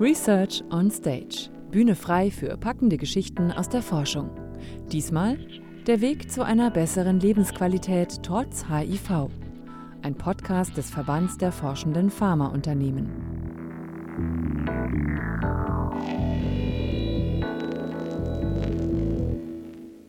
Research 0.00 0.64
on 0.70 0.90
Stage. 0.90 1.50
Bühne 1.70 1.94
frei 1.94 2.30
für 2.30 2.56
packende 2.56 2.96
Geschichten 2.96 3.52
aus 3.52 3.68
der 3.68 3.82
Forschung. 3.82 4.30
Diesmal 4.90 5.36
der 5.86 6.00
Weg 6.00 6.30
zu 6.30 6.42
einer 6.42 6.70
besseren 6.70 7.20
Lebensqualität 7.20 8.22
trotz 8.22 8.64
HIV. 8.66 9.28
Ein 10.00 10.14
Podcast 10.14 10.74
des 10.78 10.88
Verbands 10.88 11.36
der 11.36 11.52
forschenden 11.52 12.08
Pharmaunternehmen. 12.08 13.10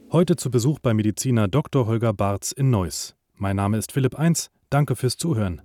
Heute 0.09 0.37
zu 0.37 0.51
Besuch 0.51 0.79
bei 0.79 0.93
Mediziner 0.93 1.49
Dr. 1.49 1.85
Holger 1.85 2.13
Barz 2.13 2.53
in 2.53 2.69
Neuss. 2.69 3.17
Mein 3.35 3.57
Name 3.57 3.77
ist 3.77 3.91
Philipp 3.91 4.17
Eins. 4.17 4.51
Danke 4.69 4.95
fürs 4.95 5.17
Zuhören. 5.17 5.61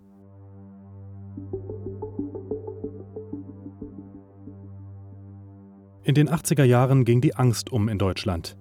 In 6.06 6.14
den 6.14 6.28
80er 6.28 6.62
Jahren 6.62 7.04
ging 7.04 7.20
die 7.20 7.34
Angst 7.34 7.72
um 7.72 7.88
in 7.88 7.98
Deutschland. 7.98 8.56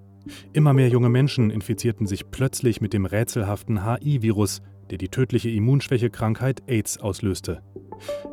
Immer 0.53 0.73
mehr 0.73 0.89
junge 0.89 1.09
Menschen 1.09 1.51
infizierten 1.51 2.07
sich 2.07 2.31
plötzlich 2.31 2.81
mit 2.81 2.91
dem 2.91 3.05
rätselhaften 3.05 3.85
HI-Virus, 3.85 4.63
der 4.89 4.97
die 4.97 5.09
tödliche 5.09 5.51
Immunschwächekrankheit 5.51 6.63
AIDS 6.65 6.97
auslöste. 6.97 7.61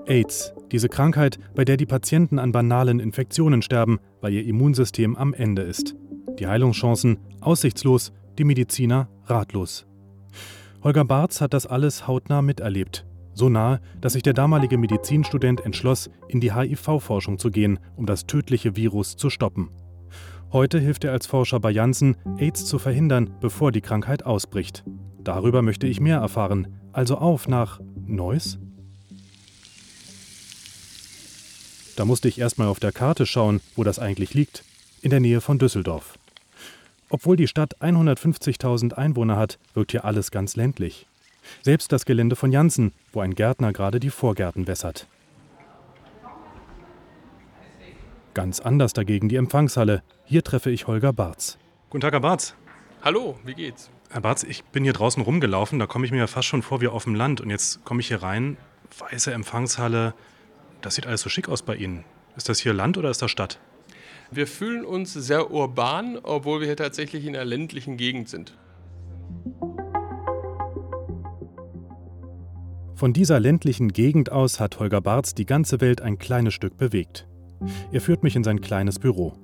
AIDS, 0.06 0.54
diese 0.70 0.88
Krankheit, 0.88 1.38
bei 1.54 1.66
der 1.66 1.76
die 1.76 1.84
Patienten 1.84 2.38
an 2.38 2.52
banalen 2.52 3.00
Infektionen 3.00 3.60
sterben, 3.60 3.98
weil 4.22 4.32
ihr 4.32 4.46
Immunsystem 4.46 5.14
am 5.14 5.34
Ende 5.34 5.60
ist. 5.60 5.94
Die 6.38 6.46
Heilungschancen 6.46 7.18
aussichtslos, 7.42 8.14
die 8.38 8.44
Mediziner 8.44 9.10
ratlos. 9.26 9.86
Holger 10.82 11.04
Barz 11.04 11.42
hat 11.42 11.52
das 11.52 11.66
alles 11.66 12.06
hautnah 12.06 12.40
miterlebt. 12.40 13.04
So 13.34 13.48
nahe, 13.48 13.80
dass 14.00 14.12
sich 14.12 14.22
der 14.22 14.34
damalige 14.34 14.78
Medizinstudent 14.78 15.64
entschloss, 15.64 16.10
in 16.28 16.40
die 16.40 16.54
HIV-Forschung 16.54 17.38
zu 17.38 17.50
gehen, 17.50 17.78
um 17.96 18.06
das 18.06 18.26
tödliche 18.26 18.76
Virus 18.76 19.16
zu 19.16 19.30
stoppen. 19.30 19.70
Heute 20.52 20.78
hilft 20.78 21.04
er 21.04 21.12
als 21.12 21.26
Forscher 21.26 21.60
bei 21.60 21.70
Janssen, 21.70 22.16
AIDS 22.36 22.66
zu 22.66 22.78
verhindern, 22.78 23.34
bevor 23.40 23.72
die 23.72 23.80
Krankheit 23.80 24.26
ausbricht. 24.26 24.84
Darüber 25.24 25.62
möchte 25.62 25.86
ich 25.86 26.00
mehr 26.00 26.18
erfahren. 26.18 26.78
Also 26.92 27.16
auf 27.16 27.48
nach 27.48 27.80
Neuss? 28.06 28.58
Da 31.96 32.04
musste 32.04 32.28
ich 32.28 32.38
erstmal 32.38 32.68
auf 32.68 32.80
der 32.80 32.92
Karte 32.92 33.24
schauen, 33.24 33.60
wo 33.76 33.84
das 33.84 33.98
eigentlich 33.98 34.34
liegt. 34.34 34.64
In 35.00 35.10
der 35.10 35.20
Nähe 35.20 35.40
von 35.40 35.58
Düsseldorf. 35.58 36.18
Obwohl 37.08 37.36
die 37.36 37.48
Stadt 37.48 37.76
150.000 37.80 38.94
Einwohner 38.94 39.36
hat, 39.36 39.58
wirkt 39.74 39.92
hier 39.92 40.04
alles 40.04 40.30
ganz 40.30 40.56
ländlich. 40.56 41.06
Selbst 41.62 41.92
das 41.92 42.04
Gelände 42.04 42.36
von 42.36 42.52
Janssen, 42.52 42.92
wo 43.12 43.20
ein 43.20 43.34
Gärtner 43.34 43.72
gerade 43.72 44.00
die 44.00 44.10
Vorgärten 44.10 44.66
wässert. 44.66 45.06
Ganz 48.34 48.60
anders 48.60 48.92
dagegen 48.92 49.28
die 49.28 49.36
Empfangshalle. 49.36 50.02
Hier 50.24 50.42
treffe 50.42 50.70
ich 50.70 50.86
Holger 50.86 51.12
Barz. 51.12 51.58
Guten 51.90 52.00
Tag, 52.00 52.12
Herr 52.12 52.20
Barz. 52.20 52.54
Hallo, 53.02 53.38
wie 53.44 53.54
geht's? 53.54 53.90
Herr 54.10 54.20
Barz, 54.20 54.42
ich 54.42 54.64
bin 54.64 54.84
hier 54.84 54.92
draußen 54.92 55.22
rumgelaufen, 55.22 55.78
da 55.78 55.86
komme 55.86 56.06
ich 56.06 56.12
mir 56.12 56.18
ja 56.18 56.26
fast 56.26 56.48
schon 56.48 56.62
vor 56.62 56.80
wie 56.80 56.88
auf 56.88 57.04
dem 57.04 57.14
Land. 57.14 57.40
Und 57.40 57.50
jetzt 57.50 57.84
komme 57.84 58.00
ich 58.00 58.08
hier 58.08 58.22
rein, 58.22 58.56
weiße 58.98 59.32
Empfangshalle. 59.32 60.14
Das 60.80 60.94
sieht 60.94 61.06
alles 61.06 61.20
so 61.20 61.28
schick 61.28 61.48
aus 61.48 61.62
bei 61.62 61.76
Ihnen. 61.76 62.04
Ist 62.36 62.48
das 62.48 62.58
hier 62.58 62.72
Land 62.72 62.96
oder 62.96 63.10
ist 63.10 63.22
das 63.22 63.30
Stadt? 63.30 63.58
Wir 64.30 64.46
fühlen 64.46 64.84
uns 64.84 65.12
sehr 65.12 65.50
urban, 65.50 66.18
obwohl 66.22 66.60
wir 66.60 66.66
hier 66.66 66.76
tatsächlich 66.76 67.26
in 67.26 67.34
einer 67.34 67.44
ländlichen 67.44 67.98
Gegend 67.98 68.30
sind. 68.30 68.56
Von 73.02 73.12
dieser 73.12 73.40
ländlichen 73.40 73.88
Gegend 73.88 74.30
aus 74.30 74.60
hat 74.60 74.78
Holger 74.78 75.00
Barz 75.00 75.34
die 75.34 75.44
ganze 75.44 75.80
Welt 75.80 76.00
ein 76.00 76.18
kleines 76.18 76.54
Stück 76.54 76.76
bewegt. 76.76 77.26
Er 77.90 78.00
führt 78.00 78.22
mich 78.22 78.36
in 78.36 78.44
sein 78.44 78.60
kleines 78.60 79.00
Büro. 79.00 79.34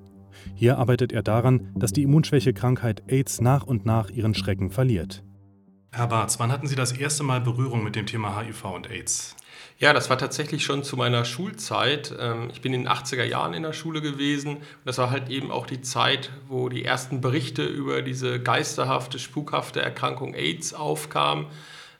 Hier 0.54 0.78
arbeitet 0.78 1.10
er 1.10 1.24
daran, 1.24 1.72
dass 1.74 1.92
die 1.92 2.04
Immunschwächekrankheit 2.04 3.02
AIDS 3.08 3.40
nach 3.40 3.64
und 3.64 3.84
nach 3.84 4.10
ihren 4.10 4.36
Schrecken 4.36 4.70
verliert. 4.70 5.24
Herr 5.90 6.06
Barz, 6.06 6.38
wann 6.38 6.52
hatten 6.52 6.68
Sie 6.68 6.76
das 6.76 6.92
erste 6.92 7.24
Mal 7.24 7.40
Berührung 7.40 7.82
mit 7.82 7.96
dem 7.96 8.06
Thema 8.06 8.40
HIV 8.40 8.64
und 8.66 8.90
AIDS? 8.92 9.34
Ja, 9.78 9.92
das 9.92 10.08
war 10.08 10.18
tatsächlich 10.18 10.64
schon 10.64 10.84
zu 10.84 10.96
meiner 10.96 11.24
Schulzeit. 11.24 12.14
Ähm, 12.16 12.50
ich 12.52 12.60
bin 12.60 12.72
in 12.72 12.84
den 12.84 12.88
80er 12.88 13.24
Jahren 13.24 13.54
in 13.54 13.64
der 13.64 13.72
Schule 13.72 14.00
gewesen. 14.00 14.58
Das 14.84 14.98
war 14.98 15.10
halt 15.10 15.30
eben 15.30 15.50
auch 15.50 15.66
die 15.66 15.80
Zeit, 15.80 16.30
wo 16.46 16.68
die 16.68 16.84
ersten 16.84 17.20
Berichte 17.20 17.64
über 17.64 18.02
diese 18.02 18.40
geisterhafte, 18.40 19.18
spukhafte 19.18 19.82
Erkrankung 19.82 20.34
AIDS 20.34 20.74
aufkamen 20.74 21.46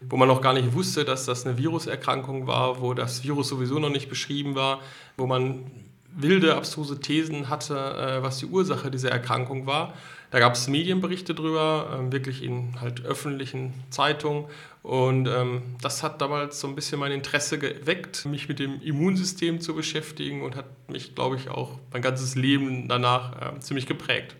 wo 0.01 0.17
man 0.17 0.29
noch 0.29 0.41
gar 0.41 0.53
nicht 0.53 0.73
wusste, 0.75 1.05
dass 1.05 1.25
das 1.25 1.47
eine 1.47 1.59
Viruserkrankung 1.59 2.47
war, 2.47 2.81
wo 2.81 2.95
das 2.95 3.25
Virus 3.25 3.49
sowieso 3.49 3.79
noch 3.79 3.91
nicht 3.91 4.09
beschrieben 4.09 4.55
war, 4.55 4.81
wo 5.17 5.27
man 5.27 5.71
wilde, 6.15 6.57
abstruse 6.57 7.01
Thesen 7.01 7.49
hatte, 7.49 7.77
äh, 7.77 8.23
was 8.23 8.39
die 8.39 8.47
Ursache 8.47 8.91
dieser 8.91 9.11
Erkrankung 9.11 9.67
war. 9.67 9.95
Da 10.31 10.41
gab 10.41 10.55
es 10.55 10.69
Medienberichte 10.69 11.35
drüber, 11.35 11.97
ähm, 11.99 12.13
wirklich 12.13 12.43
in 12.43 12.81
halt 12.81 13.05
öffentlichen 13.05 13.73
Zeitungen. 13.91 14.45
Und 14.83 15.27
ähm, 15.27 15.63
das 15.81 16.03
hat 16.03 16.21
damals 16.21 16.61
so 16.61 16.69
ein 16.69 16.75
bisschen 16.75 16.99
mein 16.99 17.13
Interesse 17.13 17.59
geweckt, 17.59 18.27
mich 18.27 18.49
mit 18.49 18.59
dem 18.59 18.81
Immunsystem 18.81 19.61
zu 19.61 19.75
beschäftigen 19.75 20.43
und 20.43 20.57
hat 20.57 20.67
mich, 20.89 21.15
glaube 21.15 21.37
ich, 21.37 21.51
auch 21.51 21.79
mein 21.93 22.03
ganzes 22.03 22.35
Leben 22.35 22.89
danach 22.89 23.57
äh, 23.57 23.61
ziemlich 23.61 23.87
geprägt. 23.87 24.37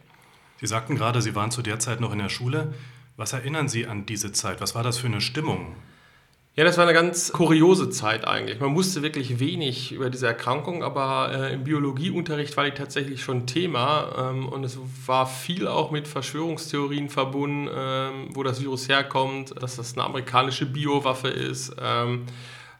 Sie 0.61 0.67
sagten 0.67 0.97
gerade, 0.97 1.23
Sie 1.23 1.35
waren 1.35 1.51
zu 1.51 1.63
der 1.63 1.79
Zeit 1.79 2.01
noch 2.01 2.13
in 2.13 2.19
der 2.19 2.29
Schule. 2.29 2.75
Was 3.19 3.33
erinnern 3.33 3.69
Sie 3.69 3.85
an 3.89 4.07
diese 4.07 4.31
Zeit? 4.31 4.61
Was 4.61 4.77
war 4.77 4.85
das 4.85 4.99
für 4.99 5.09
eine 5.09 5.21
Stimmung? 5.21 5.75
Ja, 6.55 6.63
das 6.63 6.77
war 6.77 6.85
eine 6.85 6.93
ganz 6.93 7.33
kuriose 7.33 7.91
Zeit 7.91 8.25
eigentlich. 8.25 8.61
Man 8.61 8.77
wusste 8.77 9.03
wirklich 9.03 9.41
wenig 9.41 9.91
über 9.91 10.09
diese 10.09 10.29
Erkrankung, 10.29 10.85
aber 10.85 11.33
äh, 11.33 11.55
im 11.55 11.65
Biologieunterricht 11.65 12.57
war 12.57 12.65
die 12.65 12.71
tatsächlich 12.71 13.21
schon 13.21 13.49
Thema 13.49 14.31
ähm, 14.31 14.49
und 14.49 14.63
es 14.63 14.79
war 15.05 15.27
viel 15.27 15.67
auch 15.67 15.91
mit 15.91 16.07
Verschwörungstheorien 16.07 17.09
verbunden, 17.09 17.69
ähm, 17.75 18.29
wo 18.35 18.45
das 18.45 18.61
Virus 18.61 18.89
herkommt, 18.89 19.53
dass 19.61 19.75
das 19.75 19.95
eine 19.95 20.05
amerikanische 20.05 20.67
Biowaffe 20.67 21.27
ist, 21.27 21.75
ähm, 21.83 22.25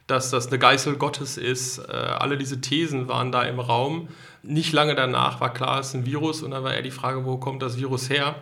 dass 0.07 0.31
das 0.31 0.47
eine 0.47 0.61
Geißel 0.61 0.99
Gottes 0.99 1.37
ist. 1.37 1.79
Äh, 1.79 1.91
alle 1.91 2.39
diese 2.39 2.61
Thesen 2.61 3.09
waren 3.09 3.33
da 3.33 3.43
im 3.43 3.59
Raum. 3.59 4.07
Nicht 4.45 4.73
lange 4.73 4.95
danach 4.95 5.41
war 5.41 5.53
klar, 5.53 5.81
es 5.81 5.89
ist 5.89 5.95
ein 5.95 6.07
Virus 6.07 6.43
und 6.43 6.53
dann 6.53 6.63
war 6.63 6.75
eher 6.75 6.83
die 6.83 6.93
Frage, 6.93 7.25
wo 7.25 7.39
kommt 7.39 7.61
das 7.61 7.77
Virus 7.77 8.09
her? 8.09 8.37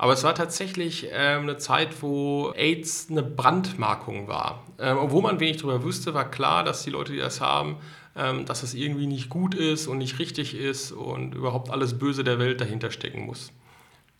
Aber 0.00 0.14
es 0.14 0.24
war 0.24 0.34
tatsächlich 0.34 1.08
ähm, 1.12 1.42
eine 1.42 1.58
Zeit, 1.58 2.00
wo 2.00 2.54
AIDS 2.56 3.08
eine 3.10 3.22
Brandmarkung 3.22 4.28
war. 4.28 4.64
Ähm, 4.78 4.96
obwohl 4.96 5.20
man 5.20 5.40
wenig 5.40 5.58
darüber 5.58 5.82
wusste, 5.82 6.14
war 6.14 6.30
klar, 6.30 6.64
dass 6.64 6.84
die 6.84 6.88
Leute, 6.88 7.12
die 7.12 7.18
das 7.18 7.42
haben, 7.42 7.76
ähm, 8.16 8.46
dass 8.46 8.62
das 8.62 8.72
irgendwie 8.72 9.06
nicht 9.06 9.28
gut 9.28 9.54
ist 9.54 9.88
und 9.88 9.98
nicht 9.98 10.18
richtig 10.18 10.54
ist 10.54 10.92
und 10.92 11.34
überhaupt 11.34 11.68
alles 11.68 11.98
Böse 11.98 12.24
der 12.24 12.38
Welt 12.38 12.62
dahinter 12.62 12.90
stecken 12.90 13.26
muss. 13.26 13.52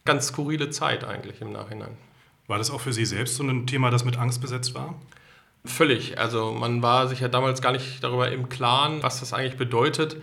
Ganz 0.04 0.26
skurrile 0.26 0.68
Zeit 0.68 1.02
eigentlich 1.02 1.40
im 1.40 1.50
Nachhinein. 1.50 1.96
War 2.46 2.58
das 2.58 2.70
auch 2.70 2.82
für 2.82 2.92
Sie 2.92 3.06
selbst 3.06 3.36
so 3.36 3.42
ein 3.42 3.66
Thema, 3.66 3.90
das 3.90 4.04
mit 4.04 4.18
Angst 4.18 4.42
besetzt 4.42 4.74
war? 4.74 5.00
Völlig. 5.64 6.18
Also 6.18 6.52
man 6.52 6.82
war 6.82 7.08
sich 7.08 7.20
ja 7.20 7.28
damals 7.28 7.62
gar 7.62 7.72
nicht 7.72 8.04
darüber 8.04 8.30
im 8.30 8.50
Klaren, 8.50 9.02
was 9.02 9.20
das 9.20 9.32
eigentlich 9.32 9.56
bedeutet. 9.56 10.18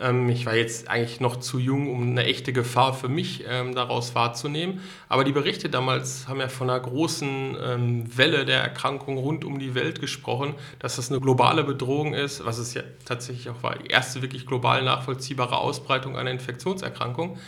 Ähm, 0.00 0.28
ich 0.28 0.46
war 0.46 0.54
jetzt 0.54 0.88
eigentlich 0.88 1.20
noch 1.20 1.36
zu 1.36 1.58
jung, 1.58 1.90
um 1.90 2.02
eine 2.02 2.24
echte 2.24 2.52
Gefahr 2.52 2.94
für 2.94 3.08
mich 3.08 3.44
ähm, 3.48 3.74
daraus 3.74 4.14
wahrzunehmen. 4.14 4.80
Aber 5.08 5.24
die 5.24 5.32
Berichte 5.32 5.68
damals 5.68 6.28
haben 6.28 6.40
ja 6.40 6.48
von 6.48 6.70
einer 6.70 6.80
großen 6.80 7.56
ähm, 7.62 8.16
Welle 8.16 8.44
der 8.44 8.62
Erkrankung 8.62 9.18
rund 9.18 9.44
um 9.44 9.58
die 9.58 9.74
Welt 9.74 10.00
gesprochen, 10.00 10.54
dass 10.78 10.96
das 10.96 11.10
eine 11.10 11.20
globale 11.20 11.64
Bedrohung 11.64 12.14
ist, 12.14 12.44
was 12.44 12.58
es 12.58 12.74
ja 12.74 12.82
tatsächlich 13.04 13.50
auch 13.50 13.62
war, 13.62 13.76
die 13.76 13.88
erste 13.88 14.22
wirklich 14.22 14.46
global 14.46 14.82
nachvollziehbare 14.82 15.58
Ausbreitung 15.58 16.16
einer 16.16 16.30
Infektionserkrankung. 16.30 17.38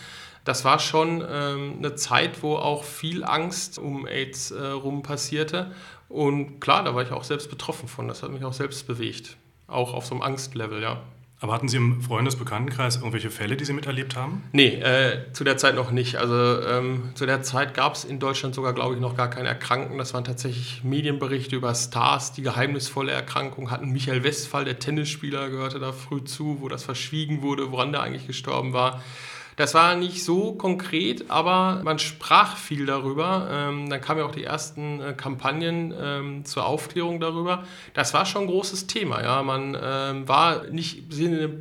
Das 0.44 0.66
war 0.66 0.78
schon 0.78 1.24
ähm, 1.26 1.76
eine 1.78 1.94
Zeit, 1.94 2.42
wo 2.42 2.56
auch 2.56 2.84
viel 2.84 3.24
Angst 3.24 3.78
um 3.78 4.06
AIDS 4.06 4.50
äh, 4.50 4.62
rum 4.62 5.02
passierte. 5.02 5.72
Und 6.10 6.60
klar, 6.60 6.84
da 6.84 6.94
war 6.94 7.02
ich 7.02 7.12
auch 7.12 7.24
selbst 7.24 7.48
betroffen 7.48 7.88
von. 7.88 8.08
Das 8.08 8.22
hat 8.22 8.30
mich 8.30 8.44
auch 8.44 8.52
selbst 8.52 8.86
bewegt. 8.86 9.38
Auch 9.66 9.94
auf 9.94 10.04
so 10.04 10.14
einem 10.14 10.22
Angstlevel, 10.22 10.82
ja. 10.82 11.02
Aber 11.44 11.52
hatten 11.52 11.68
Sie 11.68 11.76
im 11.76 12.00
Freundesbekanntenkreis 12.00 12.96
irgendwelche 12.96 13.28
Fälle, 13.28 13.58
die 13.58 13.66
Sie 13.66 13.74
miterlebt 13.74 14.16
haben? 14.16 14.44
Nee, 14.52 14.80
äh, 14.80 15.30
zu 15.34 15.44
der 15.44 15.58
Zeit 15.58 15.74
noch 15.74 15.90
nicht. 15.90 16.16
Also 16.16 16.34
ähm, 16.34 17.10
zu 17.16 17.26
der 17.26 17.42
Zeit 17.42 17.74
gab 17.74 17.96
es 17.96 18.04
in 18.04 18.18
Deutschland 18.18 18.54
sogar, 18.54 18.72
glaube 18.72 18.94
ich, 18.94 19.00
noch 19.02 19.14
gar 19.14 19.28
keine 19.28 19.48
Erkrankten. 19.48 19.98
Das 19.98 20.14
waren 20.14 20.24
tatsächlich 20.24 20.82
Medienberichte 20.84 21.54
über 21.54 21.74
Stars, 21.74 22.32
die 22.32 22.40
geheimnisvolle 22.40 23.12
Erkrankung 23.12 23.70
hatten. 23.70 23.90
Michael 23.90 24.24
Westphal, 24.24 24.64
der 24.64 24.78
Tennisspieler, 24.78 25.50
gehörte 25.50 25.78
da 25.80 25.92
früh 25.92 26.24
zu, 26.24 26.62
wo 26.62 26.68
das 26.70 26.82
verschwiegen 26.82 27.42
wurde, 27.42 27.70
woran 27.70 27.92
der 27.92 28.00
eigentlich 28.00 28.26
gestorben 28.26 28.72
war. 28.72 29.02
Das 29.56 29.74
war 29.74 29.94
nicht 29.94 30.24
so 30.24 30.52
konkret, 30.52 31.30
aber 31.30 31.80
man 31.84 31.98
sprach 31.98 32.56
viel 32.56 32.86
darüber. 32.86 33.48
Ähm, 33.50 33.88
dann 33.88 34.00
kamen 34.00 34.20
ja 34.20 34.26
auch 34.26 34.34
die 34.34 34.44
ersten 34.44 35.00
äh, 35.00 35.12
Kampagnen 35.12 35.94
ähm, 35.98 36.44
zur 36.44 36.66
Aufklärung 36.66 37.20
darüber. 37.20 37.64
Das 37.92 38.14
war 38.14 38.26
schon 38.26 38.42
ein 38.42 38.48
großes 38.48 38.86
Thema. 38.86 39.22
Ja. 39.22 39.42
Man 39.42 39.76
ähm, 39.80 40.28
war 40.28 40.64
nicht 40.64 41.08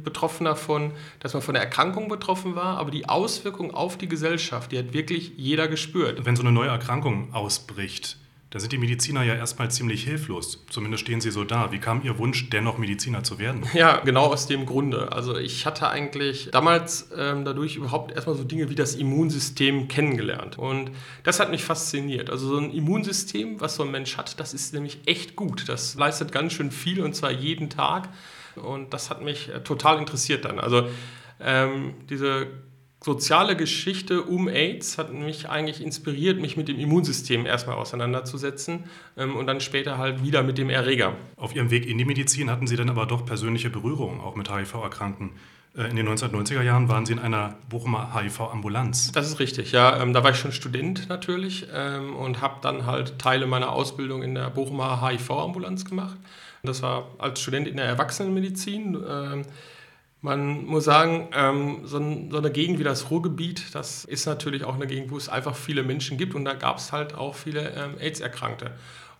betroffen 0.04 0.46
davon, 0.46 0.92
dass 1.20 1.34
man 1.34 1.42
von 1.42 1.54
der 1.54 1.64
Erkrankung 1.64 2.08
betroffen 2.08 2.56
war, 2.56 2.78
aber 2.78 2.92
die 2.92 3.08
Auswirkungen 3.08 3.72
auf 3.72 3.98
die 3.98 4.08
Gesellschaft, 4.08 4.72
die 4.72 4.80
hat 4.80 4.94
wirklich 4.94 5.34
jeder 5.38 5.68
gespürt. 5.68 6.26
Wenn 6.26 6.36
so 6.36 6.42
eine 6.42 6.52
neue 6.52 6.70
Erkrankung 6.70 7.34
ausbricht, 7.34 8.18
Da 8.54 8.60
sind 8.60 8.72
die 8.72 8.78
Mediziner 8.78 9.24
ja 9.24 9.34
erstmal 9.34 9.72
ziemlich 9.72 10.04
hilflos. 10.04 10.64
Zumindest 10.70 11.02
stehen 11.02 11.20
sie 11.20 11.32
so 11.32 11.44
da. 11.44 11.72
Wie 11.72 11.80
kam 11.80 12.04
Ihr 12.04 12.20
Wunsch, 12.20 12.52
dennoch 12.52 12.78
Mediziner 12.78 13.24
zu 13.24 13.40
werden? 13.40 13.66
Ja, 13.74 13.98
genau 14.02 14.26
aus 14.26 14.46
dem 14.46 14.68
Grunde. 14.68 15.12
Also 15.12 15.36
ich 15.36 15.66
hatte 15.66 15.90
eigentlich 15.90 16.50
damals 16.52 17.10
ähm, 17.18 17.46
dadurch 17.46 17.78
überhaupt 17.78 18.12
erstmal 18.12 18.36
so 18.36 18.44
Dinge 18.44 18.70
wie 18.70 18.76
das 18.76 18.94
Immunsystem 18.94 19.88
kennengelernt. 19.88 20.60
Und 20.60 20.92
das 21.24 21.40
hat 21.40 21.50
mich 21.50 21.64
fasziniert. 21.64 22.30
Also 22.30 22.48
so 22.48 22.58
ein 22.58 22.70
Immunsystem, 22.70 23.60
was 23.60 23.76
so 23.76 23.82
ein 23.82 23.90
Mensch 23.90 24.18
hat, 24.18 24.40
das 24.40 24.54
ist 24.54 24.72
nämlich 24.72 25.00
echt 25.08 25.36
gut. 25.36 25.68
Das 25.68 25.96
leistet 25.96 26.32
ganz 26.32 26.54
schön 26.54 26.70
viel 26.70 27.02
und 27.02 27.16
zwar 27.16 27.32
jeden 27.32 27.72
Tag. 27.72 28.10
Und 28.56 28.94
das 28.94 29.10
hat 29.10 29.24
mich 29.24 29.50
äh, 29.50 29.62
total 29.64 29.98
interessiert 29.98 30.46
dann. 30.46 30.60
Also 30.60 30.90
ähm, 31.40 31.96
diese 32.08 32.50
soziale 33.04 33.56
Geschichte 33.56 34.24
um 34.24 34.48
AIDS 34.48 34.98
hat 34.98 35.14
mich 35.14 35.50
eigentlich 35.50 35.82
inspiriert, 35.84 36.40
mich 36.40 36.56
mit 36.58 36.68
dem 36.68 36.80
Immunsystem 36.80 37.46
erstmal 37.46 37.76
auseinanderzusetzen 37.76 38.86
ähm, 39.18 39.36
und 39.36 39.48
dann 39.48 39.60
später 39.60 39.98
halt 39.98 40.24
wieder 40.24 40.44
mit 40.44 40.58
dem 40.58 40.70
Erreger. 40.70 41.16
Auf 41.36 41.56
Ihrem 41.56 41.70
Weg 41.70 41.86
in 41.86 41.98
die 41.98 42.06
Medizin 42.06 42.50
hatten 42.50 42.68
Sie 42.68 42.76
dann 42.76 42.90
aber 42.90 43.06
doch 43.06 43.26
persönliche 43.26 43.70
Berührungen 43.70 44.22
auch 44.22 44.36
mit 44.36 44.50
HIV-Erkrankten. 44.50 45.32
Äh, 45.76 45.90
in 45.90 45.98
den 45.98 46.08
1990er 46.08 46.62
Jahren 46.62 46.88
waren 46.88 47.06
Sie 47.06 47.14
in 47.14 47.20
einer 47.20 47.58
Bochumer 47.70 48.14
HIV-Ambulanz. 48.16 49.12
Das 49.12 49.28
ist 49.28 49.40
richtig, 49.40 49.74
ja. 49.74 50.02
Ähm, 50.02 50.14
da 50.14 50.24
war 50.24 50.32
ich 50.32 50.38
schon 50.38 50.54
Student 50.54 51.10
natürlich 51.10 51.68
ähm, 51.74 52.16
und 52.16 52.42
habe 52.42 52.56
dann 52.62 52.86
halt 52.86 53.20
Teile 53.20 53.48
meiner 53.48 53.74
Ausbildung 53.74 54.24
in 54.24 54.34
der 54.34 54.50
Bochumer 54.50 55.02
HIV-Ambulanz 55.06 55.84
gemacht. 55.84 56.18
Das 56.64 56.82
war 56.82 57.12
als 57.18 57.42
Student 57.42 57.68
in 57.68 57.76
der 57.76 57.86
Erwachsenenmedizin. 57.88 58.96
Man 60.24 60.66
muss 60.66 60.86
sagen, 60.86 61.28
ähm, 61.34 61.82
so, 61.84 61.98
eine 61.98 62.50
Gegend 62.50 62.80
wie 62.80 62.84
das 62.84 63.12
Ruhrgebiet, 63.12 63.76
das 63.76 64.06
ist 64.06 64.26
natürlich 64.26 64.64
auch 64.64 64.76
eine 64.76 64.88
Gegend, 64.88 65.12
wo 65.12 65.18
es 65.18 65.28
einfach 65.28 65.54
viele 65.54 65.84
Menschen 65.84 66.18
gibt 66.18 66.34
und 66.34 66.46
da 66.46 66.54
gab 66.54 66.78
es 66.78 66.94
halt 66.94 67.14
auch 67.14 67.36
viele 67.36 67.72
ähm, 67.72 67.96
AIDS-Erkrankte. 68.00 68.72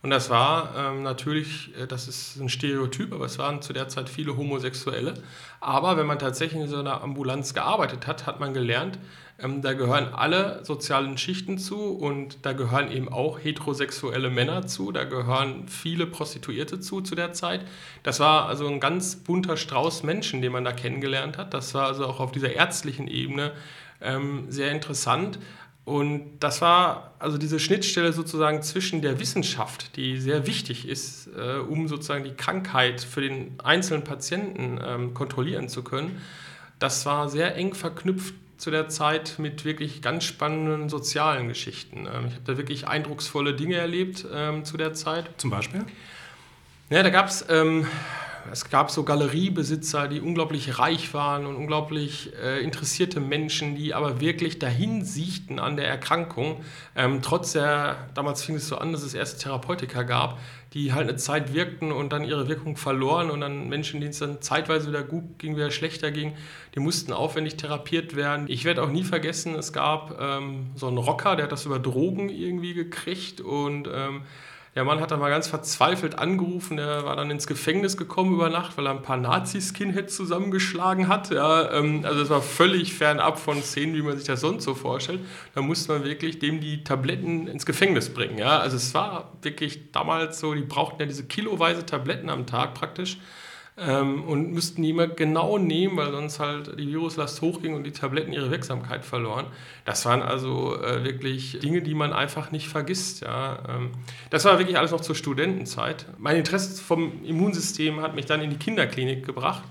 Und 0.04 0.10
das 0.10 0.30
war 0.30 0.74
ähm, 0.78 1.02
natürlich, 1.02 1.72
äh, 1.80 1.88
das 1.88 2.10
ist 2.10 2.36
ein 2.36 2.50
Stereotyp, 2.50 3.14
aber 3.14 3.24
es 3.24 3.40
waren 3.40 3.62
zu 3.62 3.72
der 3.72 3.88
Zeit 3.88 4.10
viele 4.10 4.36
Homosexuelle. 4.36 5.14
Aber 5.62 5.96
wenn 5.96 6.06
man 6.06 6.20
tatsächlich 6.20 6.62
in 6.62 6.68
so 6.68 6.78
einer 6.78 7.02
Ambulanz 7.02 7.54
gearbeitet 7.54 8.06
hat, 8.06 8.26
hat 8.28 8.42
man 8.42 8.54
gelernt, 8.54 9.00
ähm, 9.40 9.62
da 9.62 9.72
gehören 9.72 10.14
alle 10.14 10.60
sozialen 10.66 11.18
Schichten 11.18 11.58
zu 11.58 11.78
und 11.78 12.46
da 12.46 12.52
gehören 12.52 12.92
eben 12.92 13.08
auch 13.08 13.40
heterosexuelle 13.40 14.30
Männer 14.30 14.68
zu, 14.68 14.92
da 14.92 15.06
gehören 15.06 15.70
viele 15.70 16.06
Prostituierte 16.06 16.82
zu 16.82 17.00
zu 17.00 17.16
der 17.16 17.32
Zeit. 17.32 17.66
Das 18.04 18.20
war 18.20 18.48
also 18.48 18.68
ein 18.68 18.82
ganz 18.82 19.16
bunter 19.16 19.56
Strauß 19.56 20.04
Menschen, 20.04 20.42
den 20.42 20.52
man 20.52 20.66
da 20.66 20.74
kennengelernt 20.74 21.38
hat. 21.38 21.54
Das 21.54 21.74
war 21.76 21.88
also 21.88 22.06
auch 22.08 22.20
auf 22.20 22.34
dieser 22.34 22.52
ärztlichen 22.52 23.08
Ebene 23.08 23.54
ähm, 24.02 24.48
sehr 24.50 24.70
interessant. 24.72 25.40
Und 25.86 26.40
das 26.40 26.62
war 26.62 27.14
also 27.20 27.38
diese 27.38 27.60
Schnittstelle 27.60 28.14
sozusagen 28.14 28.62
zwischen 28.62 29.02
der 29.02 29.20
Wissenschaft, 29.20 29.98
die 29.98 30.18
sehr 30.18 30.48
wichtig 30.48 30.88
ist, 30.88 31.28
äh, 31.38 31.58
um 31.58 31.90
sozusagen 31.90 32.24
die 32.24 32.34
Krankheit 32.34 33.02
für 33.02 33.22
den 33.22 33.60
einzelnen 33.62 34.06
Patienten 34.06 34.80
ähm, 34.82 35.14
kontrollieren 35.14 35.68
zu 35.68 35.84
können. 35.84 36.22
Das 36.80 37.06
war 37.06 37.28
sehr 37.28 37.56
eng 37.56 37.74
verknüpft 37.74 38.34
zu 38.58 38.72
der 38.72 38.88
Zeit 38.88 39.40
mit 39.40 39.66
wirklich 39.66 40.02
ganz 40.02 40.24
spannenden 40.24 40.88
sozialen 40.88 41.50
Geschichten. 41.50 42.08
Ähm, 42.08 42.28
ich 42.28 42.34
habe 42.36 42.44
da 42.46 42.58
wirklich 42.58 42.88
eindrucksvolle 42.88 43.54
Dinge 43.54 43.76
erlebt 43.76 44.26
ähm, 44.34 44.64
zu 44.64 44.78
der 44.78 44.94
Zeit. 44.94 45.30
Zum 45.36 45.50
Beispiel? 45.50 45.84
Ja, 46.90 47.04
da 47.04 47.10
gab 47.10 47.28
es 47.28 47.46
ähm, 47.50 47.88
es 48.52 48.70
gab 48.70 48.92
so 48.92 49.04
Galeriebesitzer, 49.04 50.08
die 50.08 50.20
unglaublich 50.20 50.80
reich 50.80 51.14
waren 51.14 51.46
und 51.46 51.56
unglaublich 51.56 52.32
äh, 52.42 52.62
interessierte 52.62 53.20
Menschen, 53.20 53.76
die 53.76 53.94
aber 53.94 54.20
wirklich 54.20 54.60
dahin 54.60 55.04
siechten 55.04 55.60
an 55.60 55.78
der 55.78 55.88
Erkrankung. 55.88 56.64
Ähm, 56.96 57.22
trotz 57.22 57.54
der, 57.54 58.10
damals 58.14 58.44
fing 58.44 58.56
es 58.56 58.68
so 58.68 58.78
an, 58.78 58.92
dass 58.92 59.04
es 59.04 59.14
erste 59.14 59.40
Therapeutika 59.40 60.04
gab, 60.04 60.40
die 60.74 60.94
halt 60.94 61.08
eine 61.08 61.18
Zeit 61.18 61.54
wirkten 61.54 61.92
und 61.92 62.12
dann 62.12 62.24
ihre 62.24 62.48
Wirkung 62.50 62.78
verloren 62.78 63.30
und 63.30 63.42
dann 63.42 63.70
Menschen, 63.70 64.00
denen 64.00 64.12
es 64.12 64.20
dann 64.20 64.42
zeitweise 64.42 64.90
wieder 64.90 65.04
gut 65.04 65.38
ging, 65.38 65.56
wieder 65.56 65.72
schlechter 65.72 66.12
ging, 66.12 66.34
die 66.76 66.80
mussten 66.80 67.14
aufwendig 67.14 67.58
therapiert 67.58 68.16
werden. 68.16 68.46
Ich 68.50 68.66
werde 68.66 68.82
auch 68.84 68.90
nie 68.90 69.04
vergessen, 69.04 69.56
es 69.56 69.72
gab 69.72 70.20
ähm, 70.20 70.72
so 70.76 70.88
einen 70.88 70.98
Rocker, 70.98 71.36
der 71.36 71.46
hat 71.46 71.52
das 71.52 71.66
über 71.66 71.80
Drogen 71.80 72.30
irgendwie 72.30 72.74
gekriegt 72.74 73.40
und 73.42 73.88
ähm, 73.94 74.24
der 74.76 74.84
Mann 74.84 75.00
hat 75.00 75.12
dann 75.12 75.20
mal 75.20 75.30
ganz 75.30 75.48
verzweifelt 75.48 76.18
angerufen, 76.18 76.80
er 76.80 77.06
war 77.06 77.16
dann 77.16 77.30
ins 77.30 77.46
Gefängnis 77.46 77.96
gekommen 77.96 78.34
über 78.34 78.50
Nacht, 78.50 78.76
weil 78.76 78.88
er 78.88 78.92
ein 78.92 79.04
paar 79.04 79.18
Nazi-Skinheads 79.18 80.16
zusammengeschlagen 80.16 81.08
hat. 81.08 81.30
Ja, 81.30 81.72
ähm, 81.72 82.04
also 82.04 82.22
es 82.22 82.30
war 82.30 82.42
völlig 82.42 82.94
fernab 82.94 83.40
von 83.40 83.62
Szenen, 83.62 83.96
wie 83.96 84.02
man 84.02 84.18
sich 84.18 84.26
das 84.26 84.42
sonst 84.42 84.64
so 84.64 84.74
vorstellt. 84.74 85.20
Da 85.54 85.62
musste 85.62 85.94
man 85.94 86.04
wirklich 86.04 86.40
dem 86.40 86.60
die 86.60 86.84
Tabletten 86.84 87.48
ins 87.48 87.68
Gefängnis 87.68 88.10
bringen. 88.10 88.40
Ja. 88.40 88.60
Also 88.60 88.78
es 88.78 88.94
war 88.96 89.34
wirklich 89.44 89.92
damals 89.92 90.40
so, 90.40 90.56
die 90.56 90.62
brauchten 90.62 91.00
ja 91.02 91.06
diese 91.06 91.26
kiloweise 91.26 91.86
Tabletten 91.86 92.30
am 92.30 92.48
Tag 92.48 92.74
praktisch 92.74 93.20
ähm, 93.78 94.24
und 94.24 94.54
müssten 94.54 94.84
die 94.84 94.92
immer 94.92 95.08
genau 95.08 95.58
nehmen, 95.58 95.98
weil 95.98 96.12
sonst 96.12 96.40
halt 96.40 96.80
die 96.80 96.88
Viruslast 96.88 97.42
hochging 97.42 97.74
und 97.74 97.84
die 97.84 97.92
Tabletten 97.92 98.32
ihre 98.32 98.52
Wirksamkeit 98.52 99.04
verloren. 99.04 99.48
Das 99.86 100.06
waren 100.06 100.22
also 100.22 100.80
äh, 100.82 101.04
wirklich 101.04 101.60
Dinge, 101.60 101.82
die 101.82 101.96
man 101.96 102.14
einfach 102.14 102.52
nicht 102.52 102.68
vergisst. 102.68 103.22
Ja. 103.22 103.64
Ähm, 103.68 103.92
das 104.30 104.46
war 104.46 104.60
wirklich 104.60 104.78
alles 104.78 104.92
noch 104.92 105.02
zur 105.02 105.16
Studentenzeit. 105.16 106.06
Mein 106.20 106.38
Interesse 106.38 106.82
vom 106.82 107.24
Immunsystem 107.24 108.02
hat 108.02 108.16
mich 108.16 108.26
dann 108.26 108.42
in 108.42 108.52
die 108.52 108.58
Kinderklinik 108.58 109.26
gebracht, 109.26 109.64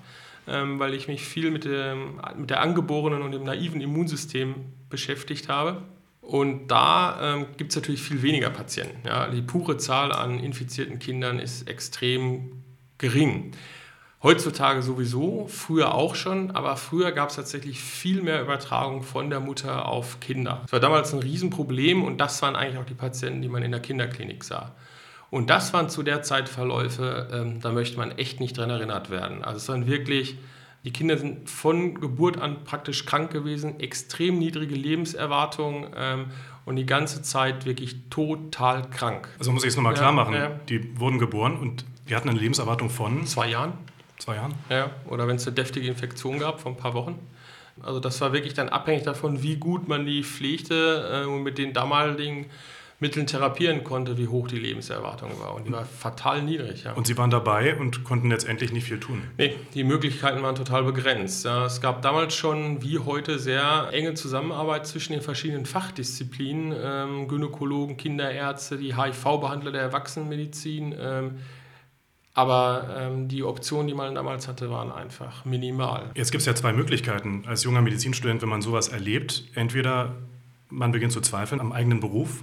ähm, 0.49 0.81
weil 0.81 0.94
ich 0.94 1.06
mich 1.06 1.22
viel 1.22 1.52
mit, 1.52 1.64
dem, 1.64 2.20
mit 2.37 2.50
der 2.50 2.60
angeborenen 2.60 3.22
und 3.22 3.31
dem 3.31 3.44
naiven 3.44 3.81
Immunsystem 3.81 4.56
beschäftigt 4.90 5.49
habe. 5.49 5.82
Und 6.22 6.69
da 6.69 7.37
ähm, 7.37 7.46
gibt 7.56 7.70
es 7.70 7.76
natürlich 7.76 8.02
viel 8.02 8.22
weniger 8.22 8.50
Patienten. 8.50 9.06
Ja. 9.06 9.28
Die 9.28 9.43
pure 9.43 9.76
Zahl 9.76 10.10
an 10.10 10.40
infizierten 10.40 10.99
Kindern 10.99 11.38
ist 11.38 11.69
extrem 11.69 12.62
gering. 12.99 13.52
Heutzutage 14.23 14.83
sowieso, 14.83 15.49
früher 15.49 15.95
auch 15.95 16.15
schon, 16.15 16.53
aber 16.53 16.77
früher 16.77 17.11
gab 17.11 17.31
es 17.31 17.37
tatsächlich 17.37 17.81
viel 17.81 18.23
mehr 18.23 18.41
Übertragung 18.41 19.03
von 19.03 19.31
der 19.31 19.41
Mutter 19.41 19.89
auf 19.89 20.21
Kinder. 20.21 20.61
Das 20.63 20.73
war 20.73 20.79
damals 20.79 21.13
ein 21.13 21.19
Riesenproblem 21.19 22.05
und 22.05 22.19
das 22.19 22.41
waren 22.41 22.55
eigentlich 22.55 22.79
auch 22.79 22.87
die 22.87 22.95
Patienten, 22.95 23.43
die 23.43 23.49
man 23.49 23.65
in 23.65 23.73
der 23.73 23.81
Kinderklinik 23.81 24.45
sah. 24.45 24.77
Und 25.31 25.51
das 25.51 25.73
waren 25.73 25.89
zu 25.89 26.05
der 26.05 26.23
Zeit 26.23 26.49
Verläufe, 26.49 27.29
ähm, 27.33 27.61
da 27.61 27.73
möchte 27.73 27.97
man 27.97 28.13
echt 28.13 28.39
nicht 28.39 28.57
dran 28.57 28.71
erinnert 28.71 29.11
werden. 29.11 29.43
Also 29.43 29.57
es 29.57 29.69
waren 29.69 29.89
wirklich, 29.89 30.37
die 30.85 30.93
Kinder 30.93 31.19
sind 31.19 31.51
von 31.51 31.97
Geburt 31.97 32.39
an 32.39 32.63
praktisch 32.63 33.07
krank 33.07 33.33
gewesen, 33.33 33.81
extrem 33.81 34.39
niedrige 34.39 34.77
Lebenserwartung 34.77 35.89
ähm, 35.97 36.27
und 36.65 36.77
die 36.77 36.87
ganze 36.87 37.23
Zeit 37.23 37.67
wirklich 37.67 37.97
total 38.09 38.89
krank. 38.89 39.29
Also 39.41 39.51
muss 39.51 39.65
ich 39.65 39.71
es 39.71 39.77
nochmal 39.77 39.95
ja, 39.95 39.99
klar 39.99 40.13
machen, 40.13 40.35
ja. 40.35 40.51
die 40.69 41.01
wurden 41.01 41.19
geboren 41.19 41.57
und 41.57 41.85
die 42.09 42.15
hatten 42.15 42.29
eine 42.29 42.39
Lebenserwartung 42.39 42.89
von? 42.89 43.27
Zwei 43.27 43.49
Jahren. 43.49 43.73
Zwei 44.23 44.37
Jahren? 44.37 44.55
Ja, 44.71 44.88
oder 45.09 45.26
wenn 45.26 45.35
es 45.35 45.49
eine 45.49 45.57
deftige 45.57 45.88
Infektion 45.88 46.38
gab 46.38 46.61
vor 46.61 46.71
ein 46.71 46.76
paar 46.76 46.95
Wochen. 46.95 47.19
Also 47.83 47.99
das 47.99 48.21
war 48.21 48.33
wirklich 48.33 48.55
dann 48.55 48.69
abhängig 48.69 49.02
davon, 49.02 49.43
wie 49.43 49.57
gut 49.57 49.88
man 49.88 50.07
die 50.07 50.23
pflegte 50.23 51.25
äh, 51.25 51.26
und 51.26 51.43
mit 51.43 51.59
den 51.59 51.73
damaligen 51.73 52.47
Mitteln 53.00 53.26
therapieren 53.26 53.83
konnte, 53.83 54.17
wie 54.19 54.29
hoch 54.29 54.47
die 54.47 54.61
Lebenserwartung 54.61 55.31
war. 55.41 55.57
Und 55.57 55.67
die 55.67 55.73
war 55.73 55.85
fatal 55.85 56.41
niedrig. 56.41 56.85
Ja. 56.85 56.93
Und 56.93 57.09
Sie 57.09 57.19
waren 57.19 57.31
dabei 57.31 57.76
und 57.76 58.05
konnten 58.05 58.31
letztendlich 58.31 58.73
nicht 58.73 58.85
viel 58.85 59.00
tun? 59.00 59.25
Nee, 59.38 59.57
die 59.75 59.83
Möglichkeiten 59.83 60.41
waren 60.41 60.55
total 60.55 60.85
begrenzt. 60.85 61.45
Es 61.45 61.81
gab 61.81 62.02
damals 62.02 62.37
schon, 62.37 62.81
wie 62.81 63.00
heute, 63.00 63.41
sehr 63.41 63.88
enge 63.91 64.14
Zusammenarbeit 64.14 64.87
zwischen 64.87 65.14
den 65.14 65.23
verschiedenen 65.23 65.67
Fachdisziplinen, 65.67 66.73
ähm, 66.81 67.26
Gynäkologen, 67.26 67.97
Kinderärzte, 67.97 68.76
die 68.76 68.97
HIV-Behandler 68.97 69.73
der 69.73 69.83
Erwachsenenmedizin, 69.83 70.95
ähm, 70.97 71.41
aber 72.35 72.97
ähm, 72.97 73.29
die 73.29 73.43
Optionen, 73.43 73.87
die 73.87 73.95
man 73.95 74.15
damals 74.15 74.49
hatte, 74.49 74.71
waren 74.71 74.91
einfach 74.91 75.45
minimal. 75.45 76.11
Jetzt 76.15 76.31
gibt 76.31 76.41
es 76.41 76.47
ja 76.47 76.55
zwei 76.55 76.73
Möglichkeiten 76.73 77.45
als 77.47 77.65
junger 77.65 77.83
Medizinstudent, 77.83 78.41
wenn 78.43 78.49
man 78.49 78.62
sowas 78.62 78.89
erlebt. 78.89 79.45
Entweder 79.55 80.15
man 80.71 80.93
beginnt 80.93 81.12
zu 81.12 81.21
zweifeln 81.21 81.61
am 81.61 81.73
eigenen 81.73 82.01
Beruf, 82.01 82.43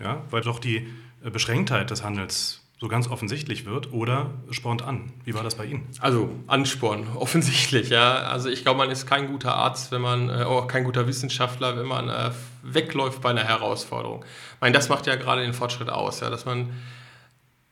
ja, 0.00 0.22
weil 0.30 0.42
doch 0.42 0.58
die 0.58 0.88
äh, 1.24 1.30
Beschränktheit 1.30 1.90
des 1.90 2.02
Handels 2.02 2.64
so 2.80 2.86
ganz 2.86 3.08
offensichtlich 3.08 3.66
wird, 3.66 3.92
oder 3.92 4.30
spornt 4.50 4.82
an. 4.82 5.12
Wie 5.24 5.34
war 5.34 5.42
das 5.42 5.56
bei 5.56 5.64
Ihnen? 5.64 5.88
Also 5.98 6.30
Ansporn, 6.46 7.06
offensichtlich, 7.16 7.90
ja. 7.90 8.18
Also 8.18 8.48
ich 8.48 8.62
glaube, 8.62 8.78
man 8.78 8.90
ist 8.90 9.06
kein 9.06 9.28
guter 9.28 9.54
Arzt, 9.54 9.90
wenn 9.90 10.00
man, 10.00 10.28
äh, 10.28 10.44
auch 10.44 10.68
kein 10.68 10.84
guter 10.84 11.06
Wissenschaftler, 11.06 11.76
wenn 11.76 11.86
man 11.86 12.08
äh, 12.08 12.30
wegläuft 12.62 13.20
bei 13.20 13.30
einer 13.30 13.44
Herausforderung. 13.44 14.24
Ich 14.54 14.60
meine, 14.60 14.74
das 14.74 14.88
macht 14.88 15.06
ja 15.06 15.16
gerade 15.16 15.42
den 15.42 15.54
Fortschritt 15.54 15.90
aus, 15.90 16.20
ja, 16.20 16.30
dass 16.30 16.44
man 16.44 16.72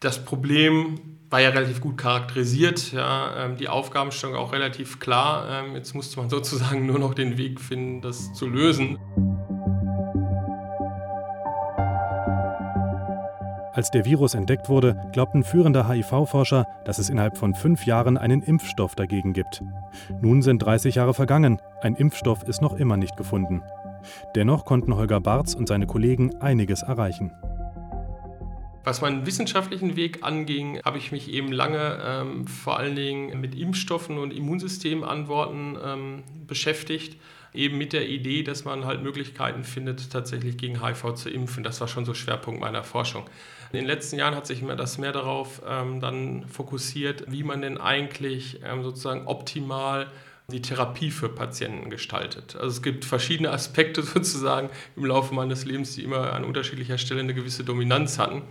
das 0.01 0.25
Problem 0.25 1.16
war 1.31 1.41
ja 1.41 1.51
relativ 1.51 1.81
gut 1.81 1.99
charakterisiert, 1.99 2.93
ja, 2.93 3.45
ähm, 3.45 3.57
die 3.57 3.69
Aufgabenstellung 3.69 4.37
auch 4.37 4.53
relativ 4.53 5.01
klar. 5.01 5.65
Ähm, 5.65 5.75
jetzt 5.75 5.95
musste 5.95 6.19
man 6.19 6.31
sozusagen 6.31 6.87
nur 6.87 6.99
noch 6.99 7.15
den 7.15 7.37
Weg 7.39 7.61
finden, 7.61 8.01
das 8.01 8.33
zu 8.33 8.47
lösen. 8.47 8.99
Als 13.73 13.91
der 13.91 14.07
Virus 14.07 14.33
entdeckt 14.33 14.71
wurde, 14.71 14.97
glaubten 15.13 15.45
führende 15.45 15.87
HIV-Forscher, 15.87 16.67
dass 16.87 16.99
es 16.99 17.11
innerhalb 17.11 17.37
von 17.37 17.55
fünf 17.55 17.85
Jahren 17.85 18.17
einen 18.17 18.41
Impfstoff 18.41 18.95
dagegen 18.95 19.35
gibt. 19.35 19.63
Nun 20.23 20.41
sind 20.41 20.61
30 20.61 20.95
Jahre 20.95 21.13
vergangen, 21.13 21.61
ein 21.83 21.95
Impfstoff 21.95 22.43
ist 22.45 22.63
noch 22.63 22.73
immer 22.73 22.97
nicht 22.97 23.19
gefunden. 23.19 23.63
Dennoch 24.35 24.65
konnten 24.65 24.97
Holger 24.97 25.21
Barz 25.21 25.53
und 25.53 25.69
seine 25.69 25.87
Kollegen 25.87 26.41
einiges 26.41 26.85
erreichen. 26.85 27.33
Was 28.87 29.01
meinen 29.01 29.27
wissenschaftlichen 29.27 29.97
Weg 29.97 30.23
anging, 30.23 30.81
habe 30.85 30.97
ich 30.99 31.11
mich 31.11 31.29
eben 31.29 31.51
lange 31.51 32.01
ähm, 32.05 32.47
vor 32.47 32.79
allen 32.79 32.95
Dingen 32.95 33.41
mit 33.41 33.57
Impfstoffen 33.57 34.17
und 34.17 34.33
Immunsystemantworten 34.33 35.77
ähm, 35.85 36.23
beschäftigt. 36.47 37.21
Eben 37.53 37.79
mit 37.79 37.93
der 37.93 38.09
Idee, 38.09 38.45
dass 38.45 38.65
man 38.65 38.85
halt 38.85 39.03
Möglichkeiten 39.03 39.65
findet, 39.65 40.13
tatsächlich 40.13 40.57
gegen 40.57 40.87
HIV 40.87 41.15
zu 41.15 41.29
impfen. 41.29 41.65
Das 41.65 41.81
war 41.81 41.89
schon 41.89 42.05
so 42.05 42.15
Schwerpunkt 42.15 42.61
meiner 42.61 42.85
Forschung. 42.85 43.25
In 43.73 43.81
den 43.81 43.87
letzten 43.87 44.21
Jahren 44.21 44.37
hat 44.37 44.47
sich 44.47 44.63
mir 44.63 44.77
das 44.77 44.99
mehr 44.99 45.11
darauf 45.11 45.63
ähm, 45.69 46.01
dann 46.01 46.47
fokussiert, 46.47 47.25
wie 47.27 47.43
man 47.43 47.63
denn 47.63 47.79
eigentlich 47.79 48.61
ähm, 48.65 48.85
sozusagen 48.85 49.27
optimal 49.27 50.07
die 50.49 50.63
Therapie 50.63 51.11
für 51.11 51.29
Patienten 51.29 51.91
gestaltet. 51.91 52.55
Also 52.57 52.69
es 52.69 52.83
gibt 52.83 53.05
verschiedene 53.05 53.51
Aspekte 53.51 54.03
sozusagen 54.03 54.71
im 54.97 55.05
Laufe 55.05 55.35
meines 55.35 55.65
Lebens, 55.65 55.95
die 55.95 56.05
immer 56.05 56.33
an 56.33 56.45
unterschiedlicher 56.45 56.99
Stelle 56.99 57.21
eine 57.21 57.35
gewisse 57.35 57.65
Dominanz 57.65 58.19
hatten. 58.19 58.43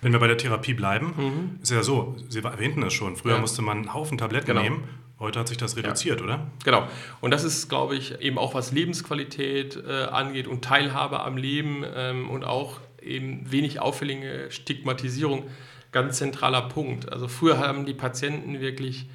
Wenn 0.00 0.12
wir 0.12 0.20
bei 0.20 0.28
der 0.28 0.38
Therapie 0.38 0.74
bleiben, 0.74 1.14
mhm. 1.16 1.62
ist 1.62 1.72
ja 1.72 1.82
so, 1.82 2.14
Sie 2.28 2.38
erwähnten 2.40 2.82
es 2.84 2.92
schon, 2.92 3.16
früher 3.16 3.34
ja. 3.34 3.40
musste 3.40 3.62
man 3.62 3.78
einen 3.78 3.94
Haufen 3.94 4.18
Tabletten 4.18 4.46
genau. 4.46 4.62
nehmen. 4.62 4.84
Heute 5.18 5.40
hat 5.40 5.48
sich 5.48 5.56
das 5.56 5.76
reduziert, 5.76 6.20
ja. 6.20 6.24
oder? 6.24 6.46
Genau. 6.64 6.86
Und 7.20 7.32
das 7.32 7.42
ist, 7.42 7.68
glaube 7.68 7.96
ich, 7.96 8.20
eben 8.20 8.38
auch 8.38 8.54
was 8.54 8.70
Lebensqualität 8.70 9.76
äh, 9.76 10.04
angeht 10.04 10.46
und 10.46 10.62
Teilhabe 10.62 11.20
am 11.20 11.36
Leben 11.36 11.84
ähm, 11.92 12.30
und 12.30 12.44
auch 12.44 12.78
eben 13.02 13.50
wenig 13.50 13.80
auffällige 13.80 14.46
Stigmatisierung 14.50 15.44
ganz 15.90 16.18
zentraler 16.18 16.62
Punkt. 16.62 17.10
Also 17.10 17.26
früher 17.26 17.58
haben 17.58 17.86
die 17.86 17.94
Patienten 17.94 18.60
wirklich 18.60 19.06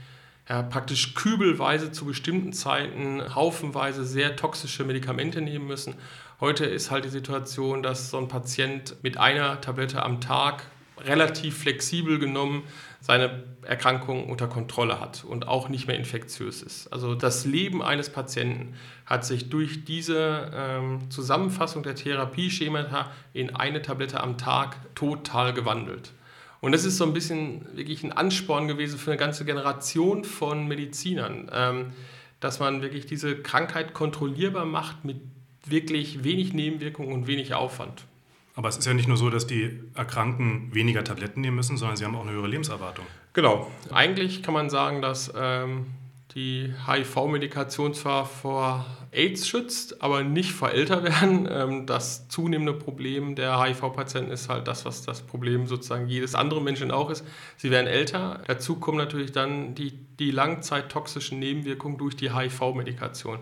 praktisch 0.46 1.16
kübelweise 1.16 1.92
zu 1.92 2.06
bestimmten 2.06 2.54
Zeiten 2.54 3.34
haufenweise 3.34 4.06
sehr 4.06 4.36
toxische 4.36 4.84
Medikamente 4.84 5.42
nehmen 5.42 5.68
müssen. 5.68 5.96
Heute 6.40 6.66
ist 6.66 6.92
halt 6.92 7.06
die 7.06 7.10
Situation, 7.10 7.82
dass 7.82 8.10
so 8.10 8.18
ein 8.18 8.28
Patient 8.28 8.98
mit 9.02 9.18
einer 9.18 9.62
Tablette 9.62 10.04
am 10.04 10.20
Tag 10.20 10.66
relativ 11.06 11.60
flexibel 11.60 12.20
genommen 12.20 12.64
seine 13.00 13.44
Erkrankung 13.64 14.30
unter 14.30 14.48
Kontrolle 14.48 15.00
hat 15.00 15.26
und 15.26 15.48
auch 15.48 15.68
nicht 15.68 15.88
mehr 15.88 15.98
infektiös 15.98 16.62
ist. 16.62 16.88
Also 16.88 17.16
das 17.16 17.46
Leben 17.46 17.82
eines 17.82 18.10
Patienten 18.10 18.76
hat 19.06 19.26
sich 19.26 19.50
durch 19.50 19.84
diese 19.84 20.52
ähm, 20.54 21.10
Zusammenfassung 21.10 21.84
der 21.84 21.96
Therapieschemata 21.96 23.12
in 23.34 23.56
eine 23.56 23.82
Tablette 23.82 24.22
am 24.22 24.38
Tag 24.38 24.78
total 24.96 25.54
gewandelt. 25.54 26.12
Und 26.64 26.72
das 26.72 26.86
ist 26.86 26.96
so 26.96 27.04
ein 27.04 27.12
bisschen 27.12 27.66
wirklich 27.76 28.06
ein 28.06 28.14
Ansporn 28.14 28.70
gewesen 28.70 28.98
für 28.98 29.12
eine 29.12 29.18
ganze 29.18 29.44
Generation 29.44 30.24
von 30.24 30.66
Medizinern, 30.66 31.52
ähm, 31.54 31.88
dass 32.40 32.62
man 32.62 32.82
wirklich 32.82 33.06
diese 33.06 33.36
Krankheit 33.36 33.94
kontrollierbar 33.94 34.64
macht 34.64 35.04
mit 35.04 35.18
wirklich 35.66 36.24
wenig 36.24 36.54
Nebenwirkungen 36.54 37.12
und 37.12 37.28
wenig 37.28 37.54
Aufwand. 37.54 38.06
Aber 38.56 38.70
es 38.70 38.78
ist 38.78 38.86
ja 38.86 38.94
nicht 38.94 39.10
nur 39.10 39.18
so, 39.18 39.30
dass 39.30 39.46
die 39.46 39.78
Erkrankten 39.94 40.74
weniger 40.74 41.04
Tabletten 41.04 41.42
nehmen 41.42 41.58
müssen, 41.58 41.76
sondern 41.76 41.98
sie 41.98 42.06
haben 42.06 42.16
auch 42.16 42.22
eine 42.22 42.32
höhere 42.32 42.48
Lebenserwartung. 42.48 43.06
Genau. 43.34 43.70
Eigentlich 43.92 44.42
kann 44.42 44.54
man 44.54 44.70
sagen, 44.70 45.02
dass 45.02 45.34
ähm, 45.36 45.88
die 46.36 46.74
HIV-Medikation 46.88 47.94
zwar 47.94 48.26
vor 48.26 48.86
AIDS 49.12 49.48
schützt, 49.48 50.02
aber 50.02 50.24
nicht 50.24 50.52
vor 50.52 50.72
Älterwerden. 50.72 51.48
Ähm, 51.54 51.86
das 51.86 52.28
zunehmende 52.30 52.74
Problem 52.74 53.36
der 53.36 53.62
HIV-Patienten 53.62 54.32
ist 54.32 54.50
halt 54.50 54.68
das, 54.68 54.86
was 54.86 55.04
das 55.04 55.22
Problem 55.22 55.68
sozusagen 55.68 56.08
jedes 56.08 56.36
andere 56.36 56.62
Menschen 56.62 56.90
auch 56.90 57.10
ist. 57.10 57.24
Sie 57.58 57.70
werden 57.70 57.86
älter. 57.86 58.42
Dazu 58.48 58.78
kommen 58.78 58.98
natürlich 58.98 59.34
dann 59.34 59.76
die, 59.76 59.92
die 59.92 60.32
langzeittoxischen 60.32 61.38
Nebenwirkungen 61.38 61.98
durch 61.98 62.16
die 62.16 62.34
HIV-Medikation. 62.34 63.40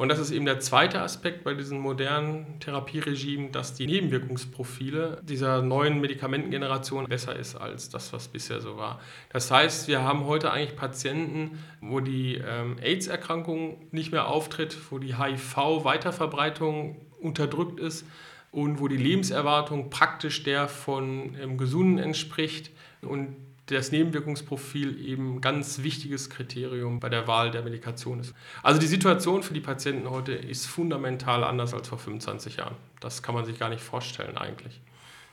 Und 0.00 0.08
das 0.08 0.18
ist 0.18 0.30
eben 0.30 0.46
der 0.46 0.60
zweite 0.60 1.02
Aspekt 1.02 1.44
bei 1.44 1.52
diesem 1.52 1.78
modernen 1.78 2.58
Therapieregime, 2.58 3.50
dass 3.50 3.74
die 3.74 3.84
Nebenwirkungsprofile 3.84 5.20
dieser 5.22 5.60
neuen 5.60 6.00
Medikamentengeneration 6.00 7.06
besser 7.06 7.36
ist 7.36 7.54
als 7.54 7.90
das, 7.90 8.10
was 8.14 8.28
bisher 8.28 8.62
so 8.62 8.78
war. 8.78 8.98
Das 9.28 9.50
heißt, 9.50 9.88
wir 9.88 10.02
haben 10.02 10.24
heute 10.24 10.52
eigentlich 10.52 10.74
Patienten, 10.74 11.58
wo 11.82 12.00
die 12.00 12.36
ähm, 12.36 12.78
AIDS-Erkrankung 12.80 13.88
nicht 13.90 14.10
mehr 14.10 14.28
auftritt, 14.28 14.74
wo 14.88 14.98
die 14.98 15.18
HIV-Weiterverbreitung 15.18 16.96
unterdrückt 17.20 17.78
ist 17.78 18.06
und 18.52 18.80
wo 18.80 18.88
die 18.88 18.96
Lebenserwartung 18.96 19.90
praktisch 19.90 20.44
der 20.44 20.68
von 20.68 21.36
ähm, 21.38 21.58
Gesunden 21.58 21.98
entspricht 21.98 22.70
und 23.02 23.36
das 23.74 23.92
Nebenwirkungsprofil 23.92 25.04
eben 25.06 25.36
ein 25.36 25.40
ganz 25.40 25.82
wichtiges 25.82 26.30
Kriterium 26.30 27.00
bei 27.00 27.08
der 27.08 27.26
Wahl 27.26 27.50
der 27.50 27.62
Medikation 27.62 28.20
ist. 28.20 28.34
Also 28.62 28.80
die 28.80 28.86
Situation 28.86 29.42
für 29.42 29.54
die 29.54 29.60
Patienten 29.60 30.08
heute 30.08 30.32
ist 30.32 30.66
fundamental 30.66 31.44
anders 31.44 31.74
als 31.74 31.88
vor 31.88 31.98
25 31.98 32.56
Jahren. 32.56 32.76
Das 33.00 33.22
kann 33.22 33.34
man 33.34 33.44
sich 33.44 33.58
gar 33.58 33.68
nicht 33.68 33.82
vorstellen 33.82 34.36
eigentlich. 34.36 34.80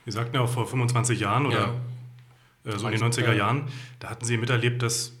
Sie 0.04 0.12
sagten 0.12 0.36
ja 0.36 0.42
auch 0.42 0.48
vor 0.48 0.66
25 0.66 1.20
Jahren 1.20 1.46
oder 1.46 1.74
ja. 2.64 2.72
Äh, 2.72 2.78
so 2.78 2.88
in 2.88 2.98
den 2.98 3.12
90er 3.12 3.34
Jahren, 3.34 3.68
da 4.00 4.10
hatten 4.10 4.24
Sie 4.24 4.36
miterlebt, 4.36 4.82
dass 4.82 5.12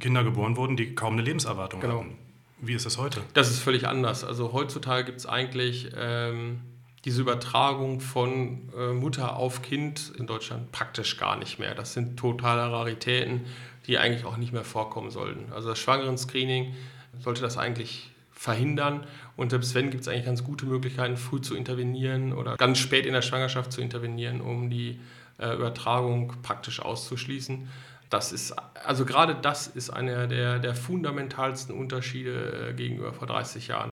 Kinder 0.00 0.24
geboren 0.24 0.56
wurden, 0.56 0.76
die 0.76 0.94
kaum 0.94 1.14
eine 1.14 1.22
Lebenserwartung 1.22 1.80
genau. 1.80 2.00
hatten. 2.00 2.18
Wie 2.60 2.74
ist 2.74 2.86
das 2.86 2.98
heute? 2.98 3.22
Das 3.34 3.50
ist 3.50 3.60
völlig 3.60 3.86
anders. 3.86 4.24
Also 4.24 4.52
heutzutage 4.52 5.04
gibt 5.04 5.18
es 5.18 5.26
eigentlich... 5.26 5.90
Ähm, 5.96 6.60
diese 7.06 7.22
Übertragung 7.22 8.00
von 8.00 8.68
äh, 8.76 8.92
Mutter 8.92 9.36
auf 9.36 9.62
Kind 9.62 10.12
in 10.18 10.26
Deutschland 10.26 10.72
praktisch 10.72 11.16
gar 11.16 11.36
nicht 11.38 11.60
mehr. 11.60 11.72
Das 11.76 11.92
sind 11.92 12.18
totale 12.18 12.60
Raritäten, 12.72 13.42
die 13.86 13.96
eigentlich 13.96 14.24
auch 14.24 14.36
nicht 14.36 14.52
mehr 14.52 14.64
vorkommen 14.64 15.12
sollten. 15.12 15.52
Also 15.52 15.68
das 15.68 15.78
Schwangeren-Screening 15.78 16.74
sollte 17.20 17.42
das 17.42 17.58
eigentlich 17.58 18.10
verhindern. 18.32 19.06
Und 19.36 19.50
selbst 19.50 19.76
wenn, 19.76 19.90
gibt 19.90 20.02
es 20.02 20.08
eigentlich 20.08 20.26
ganz 20.26 20.42
gute 20.42 20.66
Möglichkeiten, 20.66 21.16
früh 21.16 21.40
zu 21.40 21.54
intervenieren 21.54 22.32
oder 22.32 22.56
ganz 22.56 22.78
spät 22.78 23.06
in 23.06 23.12
der 23.12 23.22
Schwangerschaft 23.22 23.70
zu 23.70 23.80
intervenieren, 23.80 24.40
um 24.40 24.68
die 24.68 24.98
äh, 25.38 25.54
Übertragung 25.54 26.34
praktisch 26.42 26.80
auszuschließen. 26.80 27.68
Das 28.10 28.32
ist, 28.32 28.52
also 28.84 29.04
gerade 29.04 29.36
das 29.36 29.68
ist 29.68 29.90
einer 29.90 30.26
der, 30.26 30.58
der 30.58 30.74
fundamentalsten 30.74 31.72
Unterschiede 31.72 32.70
äh, 32.70 32.72
gegenüber 32.74 33.12
vor 33.12 33.28
30 33.28 33.68
Jahren. 33.68 33.90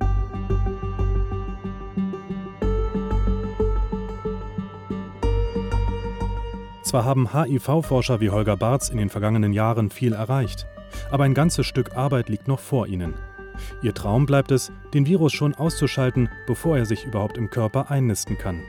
Zwar 6.90 7.04
haben 7.04 7.32
HIV-Forscher 7.32 8.20
wie 8.20 8.30
Holger 8.30 8.56
Barz 8.56 8.88
in 8.88 8.99
den 8.99 9.11
vergangenen 9.11 9.52
Jahren 9.52 9.90
viel 9.92 10.12
erreicht, 10.12 10.66
aber 11.12 11.23
ein 11.23 11.35
ganzes 11.35 11.64
Stück 11.64 11.94
Arbeit 11.94 12.28
liegt 12.28 12.49
noch 12.49 12.59
vor 12.59 12.88
ihnen. 12.88 13.14
Ihr 13.80 13.94
Traum 13.94 14.26
bleibt 14.26 14.50
es, 14.50 14.73
den 14.92 15.06
Virus 15.06 15.32
schon 15.32 15.54
auszuschalten, 15.54 16.28
bevor 16.49 16.78
er 16.78 16.87
sich 16.87 17.04
überhaupt 17.04 17.38
im 17.38 17.49
Körper 17.49 17.92
einnisten 17.92 18.38
kann. 18.38 18.64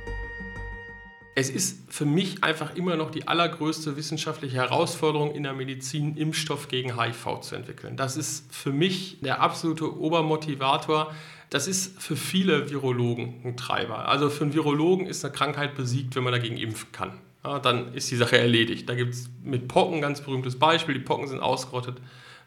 Es 1.33 1.49
ist 1.49 1.91
für 1.91 2.05
mich 2.05 2.43
einfach 2.43 2.75
immer 2.75 2.95
noch 2.95 3.09
die 3.09 3.27
allergrößte 3.27 3.97
wissenschaftliche 3.97 4.57
Herausforderung 4.57 5.33
in 5.33 5.41
der 5.41 5.53
Medizin, 5.53 6.15
Impfstoff 6.15 6.67
gegen 6.67 7.01
HIV 7.01 7.39
zu 7.39 7.55
entwickeln. 7.55 7.97
Das 7.97 8.17
ist 8.17 8.53
für 8.53 8.71
mich 8.71 9.17
der 9.21 9.41
absolute 9.41 9.99
Obermotivator. 9.99 11.11
Das 11.49 11.67
ist 11.67 11.99
für 11.99 12.15
viele 12.15 12.69
Virologen 12.69 13.41
ein 13.43 13.57
Treiber. 13.57 14.07
Also 14.07 14.29
für 14.29 14.43
einen 14.43 14.53
Virologen 14.53 15.07
ist 15.07 15.25
eine 15.25 15.33
Krankheit 15.33 15.73
besiegt, 15.73 16.15
wenn 16.15 16.23
man 16.23 16.33
dagegen 16.33 16.57
impfen 16.57 16.91
kann 16.91 17.13
ja, 17.43 17.59
dann 17.59 17.93
ist 17.93 18.11
die 18.11 18.15
Sache 18.15 18.37
erledigt. 18.37 18.87
Da 18.87 18.95
gibt 18.95 19.13
es 19.13 19.29
mit 19.43 19.67
Pocken 19.67 19.95
ein 19.95 20.01
ganz 20.01 20.21
berühmtes 20.21 20.59
Beispiel. 20.59 20.93
Die 20.93 21.01
Pocken 21.01 21.27
sind 21.27 21.39
ausgerottet, 21.39 21.97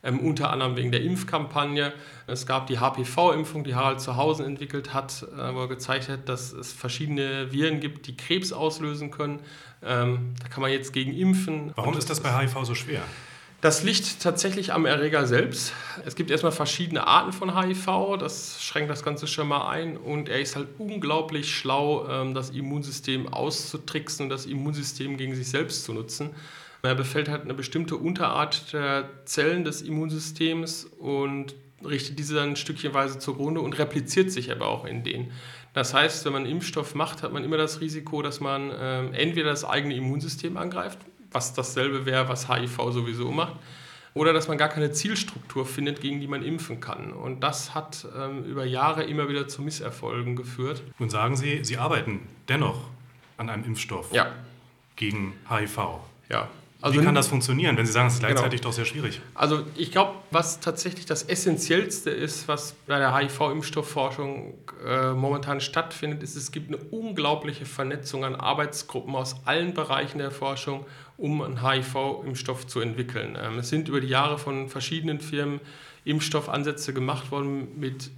ähm, 0.03 0.21
unter 0.21 0.51
anderem 0.51 0.77
wegen 0.77 0.93
der 0.93 1.03
Impfkampagne. 1.03 1.93
Es 2.27 2.47
gab 2.47 2.69
die 2.69 2.79
HPV-Impfung, 2.79 3.65
die 3.65 3.75
Harald 3.75 4.01
Zuhausen 4.01 4.47
entwickelt 4.47 4.95
hat, 4.95 5.27
äh, 5.37 5.55
wo 5.55 5.61
er 5.61 5.69
gezeigt 5.69 6.09
hat, 6.09 6.29
dass 6.29 6.53
es 6.53 6.73
verschiedene 6.73 7.53
Viren 7.53 7.81
gibt, 7.81 8.07
die 8.07 8.17
Krebs 8.17 8.53
auslösen 8.53 9.11
können. 9.11 9.41
Ähm, 9.83 10.35
da 10.41 10.49
kann 10.49 10.63
man 10.63 10.71
jetzt 10.71 10.93
gegen 10.93 11.13
impfen. 11.13 11.73
Warum 11.75 11.97
ist 11.97 12.09
das 12.09 12.21
bei 12.21 12.31
HIV 12.31 12.65
so 12.65 12.75
schwer? 12.75 13.03
Das 13.64 13.83
liegt 13.83 14.21
tatsächlich 14.21 14.75
am 14.75 14.85
Erreger 14.85 15.26
selbst. 15.26 15.73
Es 16.04 16.16
gibt 16.16 16.30
erstmal 16.30 16.52
verschiedene 16.52 17.06
Arten 17.06 17.33
von 17.33 17.59
HIV, 17.59 18.18
das 18.18 18.62
schränkt 18.62 18.90
das 18.90 19.02
Ganze 19.02 19.26
schon 19.26 19.49
mal 19.49 19.71
ein. 19.71 19.97
Und 19.97 20.28
er 20.28 20.38
ist 20.38 20.54
halt 20.54 20.68
unglaublich 20.76 21.50
schlau, 21.50 22.06
ähm, 22.06 22.35
das 22.35 22.50
Immunsystem 22.50 23.26
auszutricksen 23.26 24.25
und 24.25 24.28
das 24.28 24.44
Immunsystem 24.44 25.16
gegen 25.16 25.35
sich 25.35 25.49
selbst 25.49 25.85
zu 25.85 25.94
nutzen. 25.94 26.35
Er 26.83 26.94
befällt 26.94 27.30
halt 27.30 27.44
eine 27.44 27.54
bestimmte 27.54 27.97
Unterart 27.97 28.75
der 28.75 29.09
Zellen 29.25 29.64
des 29.64 29.80
Immunsystems 29.80 30.85
und 30.99 31.54
richtet 31.83 32.18
diese 32.18 32.35
dann 32.35 32.56
stückchenweise 32.56 33.18
zugrunde 33.18 33.62
und 33.62 33.78
repliziert 33.78 34.30
sich 34.30 34.52
aber 34.52 34.66
auch 34.66 34.85
in 34.85 35.04
denen. 35.04 35.33
Das 35.73 35.94
heißt, 35.94 36.26
wenn 36.26 36.35
man 36.35 36.44
Impfstoff 36.44 36.94
macht, 36.94 37.23
hat 37.23 37.33
man 37.33 37.42
immer 37.42 37.56
das 37.56 37.80
Risiko, 37.80 38.21
dass 38.21 38.40
man 38.40 38.71
ähm, 38.78 39.14
entweder 39.14 39.49
das 39.49 39.64
eigene 39.64 39.97
Immunsystem 39.97 40.59
angreift, 40.59 40.99
was 41.35 41.53
dasselbe 41.53 42.07
wäre, 42.07 42.29
was 42.29 42.49
HIV 42.49 42.76
sowieso 42.93 43.31
macht. 43.31 43.57
Oder 44.14 44.33
dass 44.33 44.47
man 44.47 44.57
gar 44.57 44.69
keine 44.69 44.93
Zielstruktur 44.93 45.67
findet, 45.67 46.00
gegen 46.00 46.21
die 46.21 46.29
man 46.29 46.45
impfen 46.45 46.81
kann. 46.81 47.12
Und 47.12 47.41
das 47.41 47.75
hat 47.75 48.07
ähm, 48.17 48.45
über 48.45 48.64
Jahre 48.64 49.03
immer 49.03 49.29
wieder 49.29 49.49
zu 49.49 49.61
Misserfolgen 49.61 50.37
geführt. 50.37 50.83
Und 51.00 51.11
sagen 51.11 51.37
Sie, 51.37 51.64
Sie 51.64 51.79
arbeiten 51.79 52.21
dennoch 52.49 52.79
an 53.37 53.50
einem 53.50 53.64
Impfstoff 53.64 54.12
ja. 54.12 54.31
gegen 54.95 55.35
HIV. 55.50 55.79
Ja, 56.31 56.49
Also 56.85 57.00
Wie 57.00 57.05
kann 57.07 57.14
das 57.14 57.29
funktionieren, 57.29 57.79
wenn 57.79 57.87
Sie 57.87 57.93
sagen, 57.93 58.09
es 58.09 58.14
ist 58.14 58.21
genau. 58.21 58.35
gleichzeitig 58.35 58.61
genau. 58.61 58.69
doch 58.69 58.76
sehr 58.76 58.85
schwierig? 58.85 59.23
Also 59.33 59.64
ich 59.75 59.91
glaube, 59.91 60.17
was 60.31 60.61
tatsächlich 60.61 61.07
das 61.07 61.23
Essentiellste 61.23 62.11
ist, 62.11 62.47
was 62.47 62.75
bei 62.87 62.99
der 62.99 63.17
HIV-Impfstoffforschung 63.17 64.53
äh, 64.87 65.12
momentan 65.12 65.62
stattfindet, 65.62 66.23
ist, 66.23 66.37
es 66.37 66.53
gibt 66.53 66.69
eine 66.69 66.76
unglaubliche 66.76 67.64
Vernetzung 67.64 68.26
an 68.26 68.35
Arbeitsgruppen 68.35 69.17
aus 69.17 69.35
allen 69.47 69.73
Bereichen 69.73 70.19
der 70.19 70.31
Forschung, 70.31 70.85
um 71.17 71.41
einen 71.41 71.67
HIV-Impfstoff 71.67 72.67
zu 72.67 72.81
entwickeln. 72.81 73.38
Ähm, 73.41 73.61
es 73.61 73.71
sind 73.71 73.88
über 73.88 74.03
die 74.03 74.09
Jahre 74.09 74.37
von 74.37 74.69
verschiedenen 74.69 75.21
Firmen 75.21 75.61
Impfstoffansätze 76.05 76.93
gemacht 76.93 77.31
worden 77.31 77.81
mit 77.81 78.11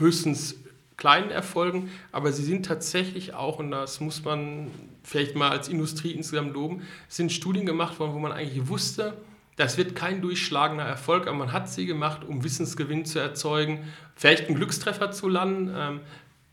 höchstens 0.00 0.56
kleinen 0.96 1.30
Erfolgen, 1.30 1.90
aber 2.12 2.32
sie 2.32 2.44
sind 2.44 2.64
tatsächlich 2.66 3.34
auch, 3.34 3.58
und 3.58 3.70
das 3.70 4.00
muss 4.00 4.24
man 4.24 4.70
vielleicht 5.02 5.36
mal 5.36 5.50
als 5.50 5.68
Industrie 5.68 6.12
insgesamt 6.12 6.54
loben, 6.54 6.82
sind 7.08 7.32
Studien 7.32 7.66
gemacht 7.66 7.98
worden, 7.98 8.14
wo 8.14 8.18
man 8.18 8.32
eigentlich 8.32 8.68
wusste, 8.68 9.16
das 9.56 9.78
wird 9.78 9.94
kein 9.94 10.20
durchschlagender 10.20 10.84
Erfolg, 10.84 11.26
aber 11.26 11.36
man 11.36 11.52
hat 11.52 11.70
sie 11.70 11.86
gemacht, 11.86 12.24
um 12.24 12.44
Wissensgewinn 12.44 13.06
zu 13.06 13.18
erzeugen, 13.18 13.84
vielleicht 14.14 14.46
einen 14.46 14.56
Glückstreffer 14.56 15.10
zu 15.12 15.28
landen. 15.28 16.00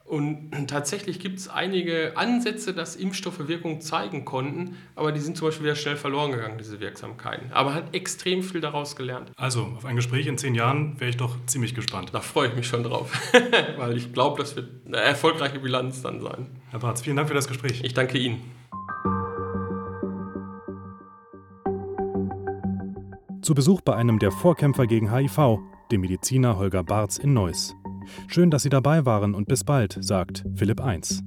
Und 0.05 0.51
tatsächlich 0.67 1.19
gibt 1.19 1.39
es 1.39 1.47
einige 1.47 2.17
Ansätze, 2.17 2.73
dass 2.73 2.95
Impfstoffe 2.95 3.47
Wirkung 3.47 3.79
zeigen 3.79 4.25
konnten, 4.25 4.75
aber 4.95 5.13
die 5.13 5.21
sind 5.21 5.37
zum 5.37 5.47
Beispiel 5.47 5.65
wieder 5.65 5.75
schnell 5.75 5.95
verloren 5.95 6.31
gegangen, 6.31 6.57
diese 6.57 6.79
Wirksamkeiten. 6.81 7.51
Aber 7.53 7.69
man 7.69 7.79
hat 7.79 7.95
extrem 7.95 8.43
viel 8.43 8.59
daraus 8.59 8.97
gelernt. 8.97 9.31
Also, 9.37 9.61
auf 9.77 9.85
ein 9.85 9.95
Gespräch 9.95 10.27
in 10.27 10.37
zehn 10.37 10.55
Jahren 10.55 10.99
wäre 10.99 11.09
ich 11.09 11.17
doch 11.17 11.37
ziemlich 11.45 11.73
gespannt. 11.73 12.09
Da 12.11 12.19
freue 12.19 12.49
ich 12.49 12.55
mich 12.55 12.67
schon 12.67 12.83
drauf, 12.83 13.11
weil 13.77 13.95
ich 13.95 14.11
glaube, 14.11 14.41
das 14.41 14.57
wird 14.57 14.69
eine 14.85 14.97
erfolgreiche 14.97 15.59
Bilanz 15.59 16.01
dann 16.01 16.19
sein. 16.19 16.47
Herr 16.69 16.79
Barz, 16.79 17.01
vielen 17.01 17.15
Dank 17.15 17.29
für 17.29 17.35
das 17.35 17.47
Gespräch. 17.47 17.81
Ich 17.83 17.93
danke 17.93 18.17
Ihnen. 18.17 18.41
Zu 23.41 23.53
Besuch 23.55 23.81
bei 23.81 23.95
einem 23.95 24.19
der 24.19 24.31
Vorkämpfer 24.31 24.85
gegen 24.85 25.13
HIV, 25.13 25.59
dem 25.91 26.01
Mediziner 26.01 26.57
Holger 26.57 26.83
Barz 26.83 27.17
in 27.17 27.33
Neuss. 27.33 27.75
Schön, 28.27 28.51
dass 28.51 28.63
Sie 28.63 28.69
dabei 28.69 29.05
waren 29.05 29.35
und 29.35 29.47
bis 29.47 29.63
bald, 29.63 29.97
sagt 30.01 30.43
Philipp 30.55 30.81
1. 30.81 31.23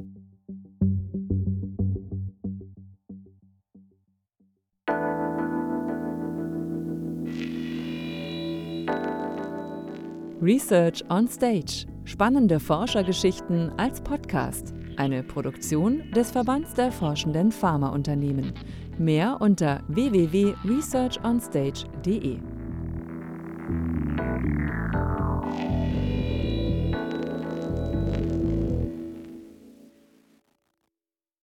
Research 10.46 11.02
on 11.10 11.26
Stage. 11.26 11.86
Spannende 12.04 12.60
Forschergeschichten 12.60 13.72
als 13.78 14.00
Podcast. 14.00 14.72
Eine 14.96 15.24
Produktion 15.24 16.08
des 16.12 16.30
Verbands 16.30 16.72
der 16.74 16.92
forschenden 16.92 17.50
Pharmaunternehmen. 17.50 18.52
Mehr 18.96 19.38
unter 19.40 19.82
www.researchonstage.de. 19.88 22.55